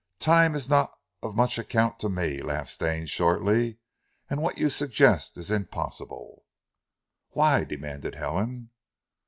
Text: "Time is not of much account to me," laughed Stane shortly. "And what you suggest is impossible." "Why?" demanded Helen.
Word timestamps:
"Time 0.17 0.55
is 0.55 0.67
not 0.67 0.97
of 1.21 1.35
much 1.35 1.59
account 1.59 1.99
to 1.99 2.09
me," 2.09 2.41
laughed 2.41 2.71
Stane 2.71 3.05
shortly. 3.05 3.77
"And 4.31 4.41
what 4.41 4.57
you 4.57 4.67
suggest 4.67 5.37
is 5.37 5.51
impossible." 5.51 6.43
"Why?" 7.33 7.65
demanded 7.65 8.15
Helen. 8.15 8.71